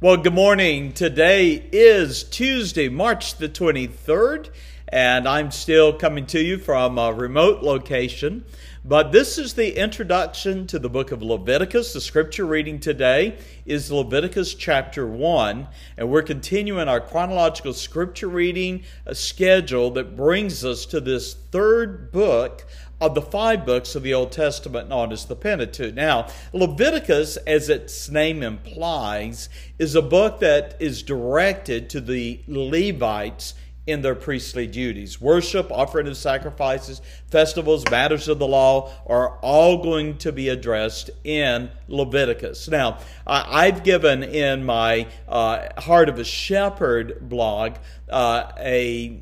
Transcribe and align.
Well, 0.00 0.16
good 0.16 0.34
morning. 0.34 0.92
Today 0.92 1.68
is 1.70 2.24
Tuesday, 2.24 2.88
March 2.88 3.36
the 3.36 3.48
23rd, 3.48 4.50
and 4.88 5.26
I'm 5.26 5.52
still 5.52 5.92
coming 5.92 6.26
to 6.26 6.42
you 6.42 6.58
from 6.58 6.98
a 6.98 7.12
remote 7.12 7.62
location. 7.62 8.44
But 8.84 9.12
this 9.12 9.38
is 9.38 9.54
the 9.54 9.78
introduction 9.80 10.66
to 10.66 10.80
the 10.80 10.90
book 10.90 11.12
of 11.12 11.22
Leviticus. 11.22 11.92
The 11.92 12.00
scripture 12.00 12.44
reading 12.44 12.80
today 12.80 13.38
is 13.64 13.92
Leviticus 13.92 14.54
chapter 14.54 15.06
1, 15.06 15.68
and 15.96 16.10
we're 16.10 16.22
continuing 16.22 16.88
our 16.88 17.00
chronological 17.00 17.72
scripture 17.72 18.28
reading 18.28 18.82
schedule 19.12 19.92
that 19.92 20.16
brings 20.16 20.64
us 20.64 20.86
to 20.86 21.00
this 21.00 21.34
third 21.34 22.10
book 22.10 22.66
of 23.00 23.14
the 23.14 23.22
five 23.22 23.66
books 23.66 23.94
of 23.94 24.02
the 24.02 24.14
Old 24.14 24.32
Testament 24.32 24.88
known 24.88 25.12
as 25.12 25.26
the 25.26 25.36
Pentateuch. 25.36 25.94
Now, 25.94 26.28
Leviticus, 26.52 27.36
as 27.38 27.68
its 27.68 28.08
name 28.08 28.42
implies, 28.42 29.48
is 29.78 29.94
a 29.94 30.02
book 30.02 30.40
that 30.40 30.76
is 30.80 31.02
directed 31.02 31.90
to 31.90 32.00
the 32.00 32.40
Levites 32.46 33.54
in 33.86 34.00
their 34.00 34.14
priestly 34.14 34.66
duties. 34.66 35.20
Worship, 35.20 35.70
offering 35.70 36.06
of 36.08 36.16
sacrifices, 36.16 37.02
festivals, 37.30 37.84
matters 37.90 38.28
of 38.28 38.38
the 38.38 38.46
law 38.46 38.90
are 39.06 39.38
all 39.40 39.82
going 39.82 40.16
to 40.18 40.32
be 40.32 40.48
addressed 40.48 41.10
in 41.22 41.70
Leviticus. 41.88 42.68
Now, 42.68 42.98
I've 43.26 43.84
given 43.84 44.22
in 44.22 44.64
my 44.64 45.06
uh, 45.28 45.68
Heart 45.80 46.08
of 46.08 46.18
a 46.18 46.24
Shepherd 46.24 47.28
blog 47.28 47.76
uh, 48.08 48.52
a 48.58 49.20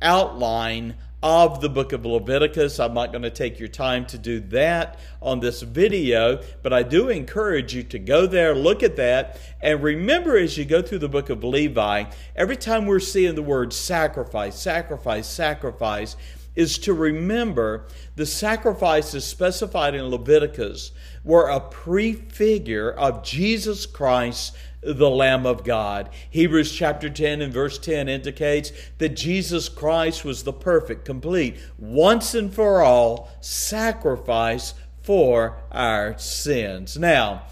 outline 0.00 0.94
of 1.22 1.60
the 1.60 1.68
book 1.68 1.92
of 1.92 2.04
Leviticus. 2.04 2.78
I'm 2.78 2.94
not 2.94 3.10
going 3.10 3.22
to 3.22 3.30
take 3.30 3.58
your 3.58 3.68
time 3.68 4.06
to 4.06 4.18
do 4.18 4.40
that 4.40 4.98
on 5.22 5.40
this 5.40 5.62
video, 5.62 6.42
but 6.62 6.72
I 6.72 6.82
do 6.82 7.08
encourage 7.08 7.74
you 7.74 7.82
to 7.84 7.98
go 7.98 8.26
there, 8.26 8.54
look 8.54 8.82
at 8.82 8.96
that, 8.96 9.40
and 9.60 9.82
remember 9.82 10.36
as 10.36 10.58
you 10.58 10.64
go 10.64 10.82
through 10.82 10.98
the 10.98 11.08
book 11.08 11.30
of 11.30 11.42
Levi, 11.42 12.04
every 12.34 12.56
time 12.56 12.86
we're 12.86 13.00
seeing 13.00 13.34
the 13.34 13.42
word 13.42 13.72
sacrifice, 13.72 14.58
sacrifice, 14.58 15.26
sacrifice, 15.26 16.16
is 16.54 16.78
to 16.78 16.94
remember 16.94 17.86
the 18.16 18.26
sacrifices 18.26 19.24
specified 19.24 19.94
in 19.94 20.06
Leviticus 20.06 20.92
were 21.22 21.48
a 21.48 21.60
prefigure 21.60 22.90
of 22.90 23.22
Jesus 23.22 23.84
Christ 23.84 24.56
the 24.94 25.10
Lamb 25.10 25.46
of 25.46 25.64
God. 25.64 26.10
Hebrews 26.30 26.72
chapter 26.72 27.10
10 27.10 27.42
and 27.42 27.52
verse 27.52 27.78
10 27.78 28.08
indicates 28.08 28.72
that 28.98 29.10
Jesus 29.10 29.68
Christ 29.68 30.24
was 30.24 30.44
the 30.44 30.52
perfect, 30.52 31.04
complete, 31.04 31.56
once 31.78 32.34
and 32.34 32.54
for 32.54 32.82
all 32.82 33.28
sacrifice 33.40 34.74
for 35.02 35.58
our 35.72 36.16
sins. 36.18 36.96
Now, 36.96 37.46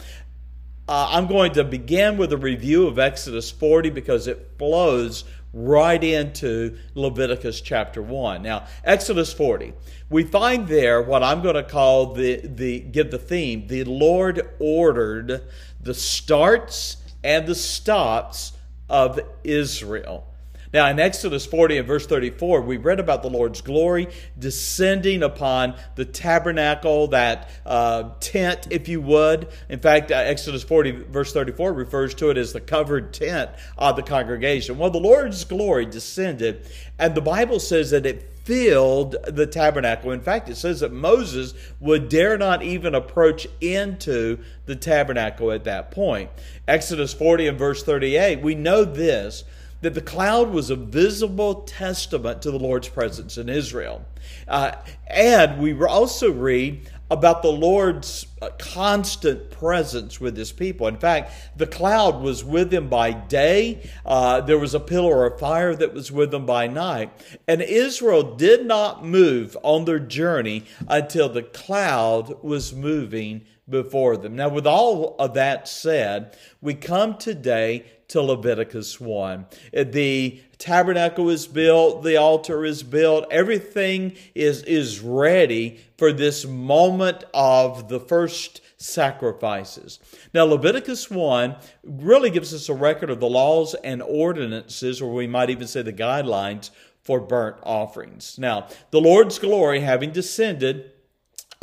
uh, 0.89 1.09
I'm 1.11 1.27
going 1.27 1.53
to 1.55 1.65
begin 1.65 2.17
with 2.17 2.33
a 2.33 2.37
review 2.37 2.87
of 2.87 2.99
Exodus 2.99 3.51
40 3.51 3.91
because 3.91 4.27
it 4.27 4.53
flows 4.59 5.25
right 5.55 6.03
into 6.03 6.77
Leviticus 6.95 7.61
chapter 7.61 8.03
1. 8.03 8.43
Now, 8.43 8.67
Exodus 8.83 9.33
40. 9.33 9.73
We 10.11 10.25
find 10.25 10.67
there 10.67 11.01
what 11.01 11.23
I'm 11.23 11.43
going 11.43 11.55
to 11.55 11.63
call 11.63 12.13
the, 12.13 12.41
the 12.45 12.81
give 12.81 13.11
the 13.11 13.19
theme, 13.19 13.69
the 13.69 13.85
Lord 13.85 14.51
ordered 14.59 15.43
the 15.81 15.95
starts 15.95 16.97
and 17.25 17.47
the 17.47 17.55
stops 17.55 18.53
of 18.89 19.19
Israel. 19.43 20.27
Now, 20.75 20.89
in 20.89 20.99
Exodus 20.99 21.47
40 21.47 21.79
and 21.79 21.87
verse 21.87 22.05
34, 22.05 22.63
we 22.63 22.79
read 22.79 22.99
about 22.99 23.23
the 23.23 23.31
Lord's 23.31 23.61
glory 23.61 24.09
descending 24.37 25.23
upon 25.23 25.77
the 25.95 26.05
tabernacle, 26.05 27.07
that 27.09 27.49
uh, 27.65 28.11
tent, 28.19 28.67
if 28.73 28.89
you 28.89 29.01
would. 29.01 29.47
In 29.69 29.79
fact, 29.79 30.11
uh, 30.11 30.17
Exodus 30.17 30.65
40, 30.65 30.91
verse 30.91 31.33
34, 31.33 31.73
refers 31.73 32.13
to 32.17 32.31
it 32.31 32.37
as 32.37 32.53
the 32.53 32.61
covered 32.61 33.15
tent 33.15 33.53
of 33.79 33.95
the 33.95 34.03
congregation. 34.03 34.77
Well, 34.77 34.91
the 34.91 34.99
Lord's 34.99 35.45
glory 35.45 35.87
descended, 35.87 36.69
and 36.99 37.15
the 37.15 37.21
Bible 37.21 37.61
says 37.61 37.93
that 37.93 38.05
it 38.05 38.33
filled 38.43 39.15
the 39.29 39.47
tabernacle. 39.47 40.11
In 40.11 40.23
fact, 40.23 40.49
it 40.49 40.57
says 40.57 40.81
that 40.81 40.93
Moses 40.93 41.55
would 41.79 42.09
dare 42.09 42.37
not 42.37 42.65
even 42.65 42.97
approach 42.97 43.47
into 43.61 44.41
the 44.67 44.75
tabernacle 44.75 45.53
at 45.53 45.63
that 45.65 45.93
point. 45.93 46.31
Exodus 46.67 47.15
40 47.15 47.47
and 47.47 47.59
verse 47.59 47.85
38, 47.85 48.43
we 48.43 48.57
know 48.57 48.85
this 48.85 49.45
that 49.85 49.93
the 49.93 50.01
cloud 50.01 50.51
was 50.51 50.71
a 50.71 50.77
visible 50.77 51.57
testament 51.57 52.41
to 52.41 52.51
the 52.51 52.59
Lord's 52.59 52.89
presence 52.89 53.37
in 53.37 53.51
Israel. 53.51 54.03
Uh, 54.49 54.73
and 55.07 55.61
we 55.61 55.75
also 55.85 56.33
read 56.33 56.89
about 57.11 57.43
the 57.43 57.53
Lord's 57.53 58.27
uh, 58.41 58.49
constant 58.59 59.51
presence 59.51 60.19
with 60.19 60.39
his 60.39 60.53
people. 60.53 60.87
In 60.87 60.97
fact, 60.97 61.33
the 61.55 61.67
cloud 61.67 62.23
was 62.23 62.43
with 62.43 62.71
them 62.71 62.89
by 62.89 63.13
day, 63.13 63.91
uh, 64.07 64.41
there 64.41 64.59
was 64.59 64.73
a 64.73 64.81
pillar 64.81 65.27
of 65.27 65.39
fire 65.39 65.77
that 65.77 65.93
was 65.93 66.11
with 66.11 66.31
them 66.31 66.47
by 66.47 66.67
night. 66.67 67.11
And 67.47 67.61
Israel 67.61 68.37
did 68.37 68.65
not 68.65 69.05
move 69.05 69.55
on 69.63 69.85
their 69.85 69.99
journey 69.99 70.65
until 70.89 71.29
the 71.29 71.43
cloud 71.43 72.43
was 72.43 72.73
moving 72.73 73.43
before 73.69 74.17
them. 74.17 74.37
Now, 74.37 74.49
with 74.49 74.67
all 74.67 75.17
of 75.19 75.35
that 75.35 75.69
said, 75.69 76.37
we 76.61 76.75
come 76.75 77.17
today 77.17 77.87
to 78.09 78.21
Leviticus 78.21 79.01
1. 79.01 79.47
The 79.73 80.41
tabernacle 80.59 81.31
is 81.31 81.47
built, 81.47 82.03
the 82.03 82.17
altar 82.17 82.65
is 82.65 82.83
built, 82.83 83.27
everything 83.31 84.17
is, 84.35 84.63
is 84.65 85.01
ready 85.01 85.81
for 85.97 86.13
this 86.13 86.45
moment 86.45 87.25
of 87.33 87.89
the 87.89 88.01
first 88.01 88.61
sacrifices. 88.77 89.99
Now, 90.35 90.45
Leviticus 90.45 91.11
1 91.11 91.57
really 91.83 92.31
gives 92.31 92.53
us 92.53 92.69
a 92.69 92.75
record 92.75 93.11
of 93.11 93.21
the 93.21 93.29
laws 93.29 93.75
and 93.83 94.03
ordinances, 94.03 95.01
or 95.01 95.13
we 95.13 95.27
might 95.27 95.51
even 95.51 95.67
say 95.67 95.83
the 95.83 95.93
guidelines 95.93 96.71
for 97.03 97.21
burnt 97.21 97.57
offerings. 97.63 98.39
Now, 98.39 98.69
the 98.91 99.01
Lord's 99.01 99.39
glory 99.39 99.81
having 99.81 100.13
descended 100.13 100.91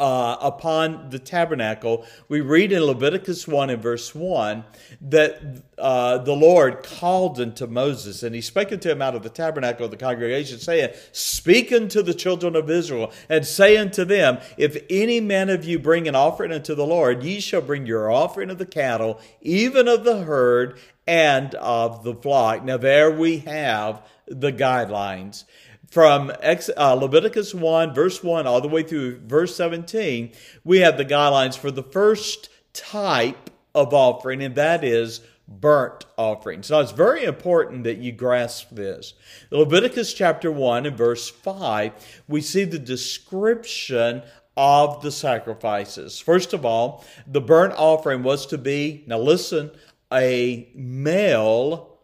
uh, 0.02 0.36
upon 0.42 1.12
the 1.12 1.20
tabernacle, 1.20 2.08
we 2.28 2.42
read 2.42 2.72
in 2.72 2.82
Leviticus 2.82 3.48
1 3.48 3.70
and 3.70 3.84
verse 3.84 4.16
1 4.16 4.64
that 5.00 5.62
uh, 5.78 6.18
the 6.18 6.36
Lord 6.36 6.82
called 6.82 7.40
unto 7.40 7.68
Moses, 7.68 8.24
and 8.24 8.34
he 8.34 8.42
spake 8.42 8.72
unto 8.72 8.90
him 8.90 9.00
out 9.00 9.14
of 9.14 9.22
the 9.22 9.30
tabernacle 9.30 9.86
of 9.86 9.92
the 9.92 9.98
congregation, 9.98 10.58
saying, 10.58 10.90
Speak 11.12 11.72
unto 11.72 12.02
the 12.02 12.16
children 12.16 12.56
of 12.56 12.68
Israel, 12.68 13.12
and 13.30 13.46
say 13.46 13.78
unto 13.78 14.04
them, 14.04 14.40
If 14.58 14.84
any 14.90 15.20
man 15.20 15.52
of 15.52 15.66
you 15.66 15.78
bring 15.78 16.08
an 16.08 16.16
offering 16.16 16.52
unto 16.52 16.74
the 16.74 16.86
Lord, 16.86 17.22
ye 17.22 17.40
shall 17.40 17.62
bring 17.62 17.86
your 17.86 18.12
offering 18.12 18.50
of 18.50 18.58
the 18.58 18.66
cattle, 18.66 19.22
even 19.44 19.88
of 19.88 20.04
the 20.04 20.24
herd, 20.24 20.80
and 21.06 21.54
of 21.56 22.04
the 22.04 22.16
flock. 22.16 22.64
Now, 22.64 22.78
there 22.78 23.12
we 23.12 23.38
have 23.40 24.02
the 24.28 24.52
guidelines 24.52 25.44
from 25.92 26.32
uh, 26.42 26.94
Leviticus 26.94 27.54
1, 27.54 27.94
verse 27.94 28.24
1, 28.24 28.48
all 28.48 28.62
the 28.62 28.68
way 28.70 28.82
through 28.82 29.20
verse 29.20 29.56
17, 29.58 30.32
we 30.64 30.80
have 30.80 30.98
the 30.98 31.06
guidelines 31.06 31.58
for 31.58 31.70
the 31.70 31.84
first 31.84 32.50
type 32.74 33.50
of 33.76 33.94
offering, 33.94 34.42
and 34.42 34.56
that 34.56 34.86
is 34.86 35.20
burnt 35.50 36.06
offerings. 36.16 36.72
Now, 36.72 36.80
it's 36.80 36.94
very 36.94 37.26
important 37.26 37.84
that 37.84 37.98
you 37.98 38.14
grasp 38.14 38.70
this. 38.72 39.16
Leviticus 39.50 40.14
chapter 40.14 40.50
1 40.50 40.86
and 40.86 40.98
verse 40.98 41.30
5, 41.30 42.24
we 42.26 42.40
see 42.40 42.64
the 42.64 42.80
description 42.80 44.24
of 44.56 45.02
the 45.02 45.12
sacrifices. 45.12 46.20
First 46.22 46.54
of 46.54 46.64
all, 46.66 47.04
the 47.28 47.42
burnt 47.42 47.74
offering 47.74 48.24
was 48.24 48.46
to 48.48 48.58
be, 48.58 49.04
now 49.08 49.20
listen, 49.20 49.72
a 50.12 50.70
male 50.74 52.00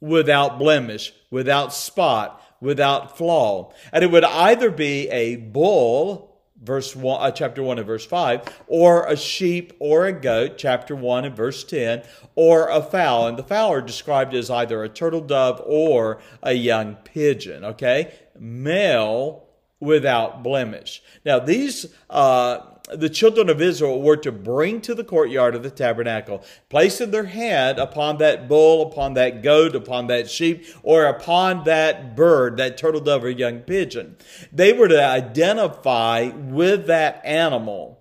without 0.00 0.58
blemish, 0.58 1.12
without 1.30 1.72
spot, 1.72 2.42
without 2.60 3.16
flaw. 3.16 3.72
And 3.92 4.04
it 4.04 4.10
would 4.10 4.24
either 4.24 4.70
be 4.70 5.08
a 5.10 5.36
bull, 5.36 6.36
verse 6.62 6.94
one, 6.96 7.22
uh, 7.22 7.30
chapter 7.30 7.62
1 7.62 7.78
and 7.78 7.86
verse 7.86 8.04
5, 8.04 8.64
or 8.66 9.06
a 9.06 9.16
sheep 9.16 9.72
or 9.78 10.06
a 10.06 10.12
goat, 10.12 10.58
chapter 10.58 10.94
1 10.96 11.24
and 11.24 11.36
verse 11.36 11.64
10, 11.64 12.02
or 12.34 12.68
a 12.68 12.82
fowl. 12.82 13.28
And 13.28 13.38
the 13.38 13.44
fowl 13.44 13.72
are 13.72 13.80
described 13.80 14.34
as 14.34 14.50
either 14.50 14.82
a 14.82 14.88
turtle 14.88 15.20
dove 15.20 15.62
or 15.64 16.20
a 16.42 16.52
young 16.52 16.96
pigeon, 16.96 17.64
okay? 17.64 18.12
Male 18.38 19.44
without 19.80 20.42
blemish. 20.42 21.02
Now, 21.24 21.38
these 21.38 21.86
uh, 22.10 22.60
the 22.94 23.10
children 23.10 23.48
of 23.48 23.60
Israel 23.60 24.00
were 24.00 24.16
to 24.18 24.32
bring 24.32 24.80
to 24.82 24.94
the 24.94 25.04
courtyard 25.04 25.54
of 25.54 25.62
the 25.62 25.70
tabernacle, 25.70 26.42
placing 26.68 27.10
their 27.10 27.24
hand 27.24 27.78
upon 27.78 28.18
that 28.18 28.48
bull, 28.48 28.82
upon 28.82 29.14
that 29.14 29.42
goat, 29.42 29.74
upon 29.74 30.06
that 30.08 30.30
sheep, 30.30 30.66
or 30.82 31.04
upon 31.06 31.64
that 31.64 32.16
bird, 32.16 32.56
that 32.56 32.76
turtle 32.76 33.00
dove 33.00 33.24
or 33.24 33.30
young 33.30 33.60
pigeon. 33.60 34.16
They 34.52 34.72
were 34.72 34.88
to 34.88 35.04
identify 35.04 36.28
with 36.28 36.86
that 36.86 37.20
animal 37.24 37.98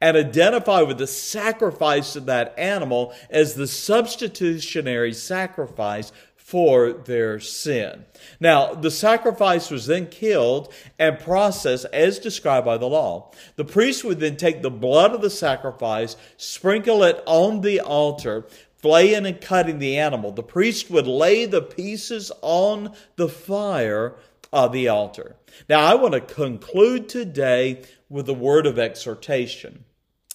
and 0.00 0.16
identify 0.16 0.80
with 0.80 0.98
the 0.98 1.06
sacrifice 1.06 2.16
of 2.16 2.26
that 2.26 2.54
animal 2.58 3.12
as 3.28 3.54
the 3.54 3.66
substitutionary 3.66 5.12
sacrifice 5.12 6.10
for 6.50 6.92
their 6.92 7.38
sin. 7.38 8.04
Now, 8.40 8.74
the 8.74 8.90
sacrifice 8.90 9.70
was 9.70 9.86
then 9.86 10.08
killed 10.08 10.72
and 10.98 11.16
processed 11.16 11.86
as 11.92 12.18
described 12.18 12.66
by 12.66 12.76
the 12.76 12.88
law. 12.88 13.30
The 13.54 13.64
priest 13.64 14.02
would 14.02 14.18
then 14.18 14.36
take 14.36 14.60
the 14.60 14.68
blood 14.68 15.14
of 15.14 15.20
the 15.20 15.30
sacrifice, 15.30 16.16
sprinkle 16.36 17.04
it 17.04 17.22
on 17.24 17.60
the 17.60 17.78
altar, 17.78 18.48
flaying 18.78 19.26
and 19.26 19.40
cutting 19.40 19.78
the 19.78 19.96
animal, 19.96 20.32
the 20.32 20.42
priest 20.42 20.90
would 20.90 21.06
lay 21.06 21.46
the 21.46 21.62
pieces 21.62 22.32
on 22.42 22.94
the 23.14 23.28
fire 23.28 24.16
of 24.52 24.72
the 24.72 24.88
altar. 24.88 25.36
Now, 25.68 25.84
I 25.84 25.94
want 25.94 26.14
to 26.14 26.20
conclude 26.20 27.08
today 27.08 27.84
with 28.08 28.28
a 28.28 28.34
word 28.34 28.66
of 28.66 28.76
exhortation. 28.76 29.84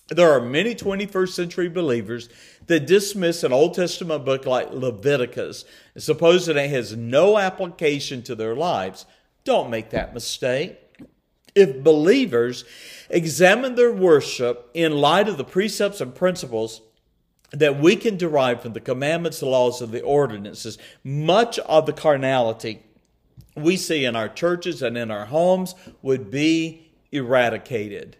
There 0.07 0.31
are 0.31 0.41
many 0.41 0.75
21st 0.75 1.29
century 1.29 1.67
believers 1.67 2.29
that 2.67 2.85
dismiss 2.85 3.43
an 3.43 3.51
Old 3.51 3.73
Testament 3.73 4.23
book 4.23 4.45
like 4.45 4.71
Leviticus, 4.71 5.65
and 5.95 6.03
supposing 6.03 6.57
it 6.57 6.69
has 6.69 6.95
no 6.95 7.39
application 7.39 8.21
to 8.23 8.35
their 8.35 8.55
lives. 8.55 9.07
Don't 9.43 9.71
make 9.71 9.89
that 9.89 10.13
mistake. 10.13 10.77
If 11.55 11.83
believers 11.83 12.65
examine 13.09 13.75
their 13.75 13.91
worship 13.91 14.69
in 14.73 14.91
light 14.91 15.27
of 15.27 15.37
the 15.37 15.43
precepts 15.43 16.01
and 16.01 16.13
principles 16.13 16.81
that 17.51 17.79
we 17.79 17.95
can 17.95 18.17
derive 18.17 18.61
from 18.61 18.73
the 18.73 18.81
commandments, 18.81 19.39
the 19.39 19.47
laws, 19.47 19.81
and 19.81 19.91
the 19.91 20.01
ordinances, 20.01 20.77
much 21.03 21.57
of 21.59 21.85
the 21.85 21.93
carnality 21.93 22.83
we 23.55 23.77
see 23.77 24.05
in 24.05 24.15
our 24.15 24.29
churches 24.29 24.81
and 24.81 24.97
in 24.97 25.09
our 25.09 25.25
homes 25.25 25.73
would 26.01 26.29
be 26.29 26.91
eradicated. 27.11 28.17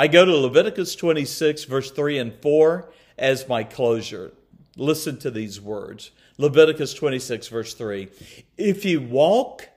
I 0.00 0.06
go 0.06 0.24
to 0.24 0.34
Leviticus 0.34 0.96
26, 0.96 1.64
verse 1.64 1.90
3 1.90 2.16
and 2.16 2.34
4 2.40 2.90
as 3.18 3.46
my 3.46 3.64
closure. 3.64 4.32
Listen 4.78 5.18
to 5.18 5.30
these 5.30 5.60
words 5.60 6.12
Leviticus 6.38 6.94
26, 6.94 7.48
verse 7.48 7.74
3. 7.74 8.08
If 8.56 8.86
you 8.86 9.02
walk 9.02 9.68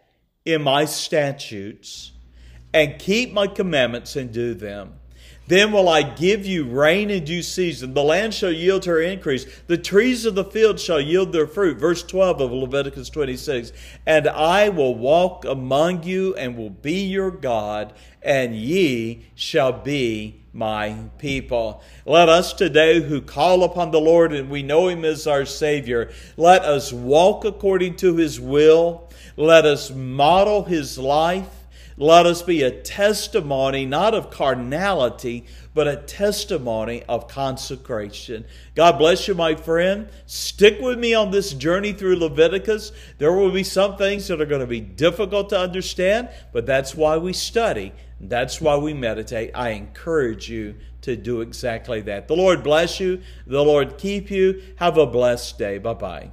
in 0.46 0.62
my 0.64 0.86
statutes 0.86 2.14
and 2.74 2.98
keep 2.98 3.34
my 3.34 3.48
commandments 3.48 4.16
and 4.16 4.32
do 4.32 4.54
them, 4.54 4.94
then 5.48 5.72
will 5.72 5.90
I 5.90 6.04
give 6.04 6.46
you 6.46 6.66
rain 6.66 7.10
in 7.10 7.26
due 7.26 7.42
season. 7.42 7.94
The 7.94 8.04
land 8.04 8.34
shall 8.34 8.52
yield 8.52 8.86
her 8.86 9.02
increase. 9.02 9.46
The 9.68 9.78
trees 9.78 10.26
of 10.26 10.36
the 10.36 10.46
field 10.46 10.80
shall 10.80 11.02
yield 11.02 11.34
their 11.34 11.48
fruit. 11.48 11.78
Verse 11.78 12.02
12 12.04 12.42
of 12.42 12.52
Leviticus 12.52 13.10
26. 13.10 13.74
And 14.06 14.28
I 14.28 14.70
will 14.70 14.96
walk 14.96 15.44
among 15.44 16.04
you 16.04 16.34
and 16.36 16.58
will 16.58 16.70
be 16.70 17.04
your 17.04 17.32
God, 17.32 17.94
and 18.22 18.56
ye 18.56 19.26
shall 19.36 19.74
be 19.74 20.44
my 20.54 20.96
people. 21.18 21.82
Let 22.06 22.30
us 22.30 22.54
today 22.54 23.02
who 23.02 23.22
call 23.22 23.64
upon 23.64 23.92
the 23.92 24.00
Lord 24.00 24.34
and 24.34 24.50
we 24.50 24.62
know 24.62 24.88
him 24.88 25.04
as 25.04 25.26
our 25.26 25.46
Savior, 25.46 26.12
let 26.38 26.64
us 26.64 26.94
walk 26.94 27.44
according 27.44 27.96
to 27.98 28.16
his 28.16 28.40
will. 28.40 29.10
Let 29.36 29.66
us 29.66 29.90
model 29.90 30.64
his 30.64 31.00
life. 31.00 31.63
Let 31.98 32.26
us 32.26 32.42
be 32.42 32.64
a 32.64 32.72
testimony 32.72 33.86
not 33.86 34.14
of 34.14 34.30
carnality, 34.30 35.46
but 35.74 35.88
a 35.88 35.98
testimony 35.98 37.04
of 37.04 37.28
consecration. 37.28 38.46
God 38.76 38.98
bless 38.98 39.28
you, 39.28 39.36
my 39.36 39.56
friend. 39.56 40.10
Stick 40.26 40.80
with 40.82 41.00
me 41.00 41.14
on 41.14 41.32
this 41.32 41.54
journey 41.54 41.94
through 41.94 42.18
Leviticus. 42.18 42.92
There 43.18 43.34
will 43.34 43.52
be 43.52 43.64
some 43.64 43.98
things 43.98 44.28
that 44.28 44.42
are 44.42 44.46
going 44.46 44.62
to 44.62 44.68
be 44.68 44.82
difficult 44.82 45.50
to 45.50 45.60
understand, 45.60 46.30
but 46.52 46.66
that's 46.66 46.96
why 46.96 47.18
we 47.18 47.34
study. 47.34 47.94
That's 48.20 48.62
why 48.62 48.78
we 48.78 48.94
meditate. 48.94 49.52
I 49.54 49.70
encourage 49.72 50.50
you 50.50 50.76
to 51.02 51.16
do 51.16 51.42
exactly 51.42 52.02
that. 52.02 52.28
The 52.28 52.36
Lord 52.36 52.64
bless 52.64 53.00
you. 53.00 53.22
The 53.46 53.64
Lord 53.64 53.98
keep 53.98 54.32
you. 54.32 54.62
Have 54.78 54.98
a 54.98 55.06
blessed 55.06 55.58
day. 55.58 55.78
Bye 55.78 55.94
bye. 55.94 56.32